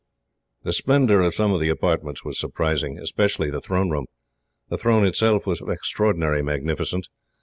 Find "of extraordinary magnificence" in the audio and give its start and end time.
5.61-7.07